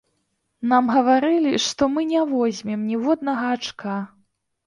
Нам 0.69 0.87
гаварылі, 0.95 1.51
што 1.65 1.89
мы 1.97 2.01
не 2.13 2.23
возьмем 2.33 2.87
ніводнага 2.93 3.51
ачка. 3.59 4.01